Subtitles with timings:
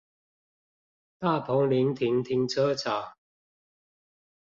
[1.19, 3.13] 大鵬臨停停車場